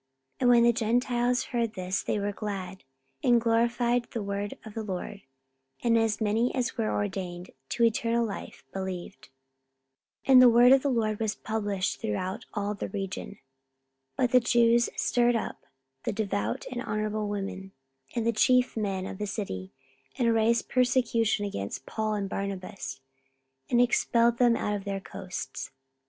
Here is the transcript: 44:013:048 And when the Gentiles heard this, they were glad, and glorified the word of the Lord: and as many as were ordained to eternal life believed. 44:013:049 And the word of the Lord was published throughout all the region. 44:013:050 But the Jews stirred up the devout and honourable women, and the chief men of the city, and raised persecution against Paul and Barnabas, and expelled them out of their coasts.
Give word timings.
44:013:048 0.39 0.41
And 0.41 0.49
when 0.49 0.63
the 0.63 0.73
Gentiles 0.73 1.43
heard 1.43 1.73
this, 1.75 2.01
they 2.01 2.17
were 2.17 2.31
glad, 2.31 2.83
and 3.23 3.39
glorified 3.39 4.07
the 4.09 4.23
word 4.23 4.57
of 4.65 4.73
the 4.73 4.81
Lord: 4.81 5.21
and 5.83 5.95
as 5.95 6.19
many 6.19 6.51
as 6.55 6.75
were 6.75 6.89
ordained 6.89 7.51
to 7.69 7.83
eternal 7.83 8.25
life 8.25 8.63
believed. 8.73 9.29
44:013:049 10.25 10.31
And 10.31 10.41
the 10.41 10.49
word 10.49 10.71
of 10.71 10.81
the 10.81 10.89
Lord 10.89 11.19
was 11.19 11.35
published 11.35 12.01
throughout 12.01 12.45
all 12.55 12.73
the 12.73 12.89
region. 12.89 13.33
44:013:050 14.17 14.17
But 14.17 14.31
the 14.31 14.39
Jews 14.39 14.89
stirred 14.95 15.35
up 15.35 15.67
the 16.03 16.11
devout 16.11 16.65
and 16.71 16.81
honourable 16.81 17.27
women, 17.29 17.71
and 18.15 18.25
the 18.25 18.31
chief 18.33 18.75
men 18.75 19.05
of 19.05 19.19
the 19.19 19.27
city, 19.27 19.71
and 20.17 20.33
raised 20.33 20.67
persecution 20.67 21.45
against 21.45 21.85
Paul 21.85 22.15
and 22.15 22.27
Barnabas, 22.27 23.01
and 23.69 23.79
expelled 23.79 24.39
them 24.39 24.55
out 24.55 24.75
of 24.75 24.83
their 24.83 24.99
coasts. 24.99 25.69